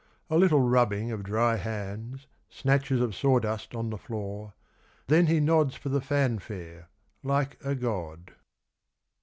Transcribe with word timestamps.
A 0.31 0.35
little 0.35 0.61
rubbing 0.61 1.11
of 1.11 1.21
dry 1.21 1.57
hands, 1.57 2.25
snatches 2.49 3.01
of 3.01 3.13
sawdust 3.13 3.75
on 3.75 3.91
the 3.91 3.99
floor, 3.99 4.53
then 5.05 5.27
he 5.27 5.39
nods 5.39 5.75
for 5.75 5.89
the 5.89 6.01
fanfare 6.01 6.89
like 7.21 7.63
a 7.63 7.75
god. 7.75 8.33